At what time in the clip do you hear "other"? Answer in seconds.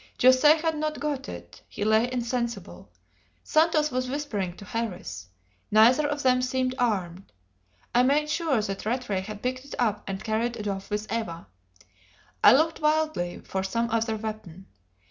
13.91-14.15